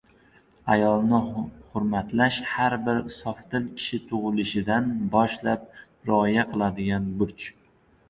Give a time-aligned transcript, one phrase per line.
[0.75, 1.19] Ayolni
[1.73, 5.71] hurmatlash— har bir sofdil kishi tug‘ilishidan bosh-lab
[6.13, 7.51] rioya qiladigan burch.